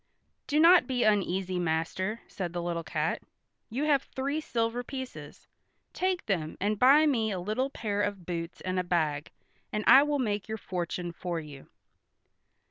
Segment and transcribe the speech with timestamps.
[0.47, 3.21] "Do not be uneasy, master," said the little cat.
[3.69, 5.45] "You have three silver pieces.
[5.93, 9.29] Take them and buy me a little pair of boots and a bag,
[9.71, 11.67] and I will make your fortune for you."